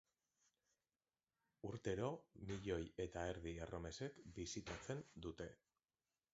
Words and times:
Urtero 1.73 2.07
milioi 2.51 2.81
eta 3.07 3.27
erdi 3.35 3.55
erromesek 3.69 4.21
bisitatzen 4.41 5.07
dute. 5.27 5.53